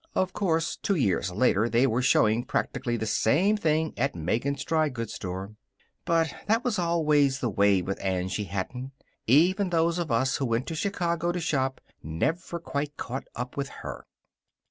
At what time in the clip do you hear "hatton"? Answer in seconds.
8.45-8.93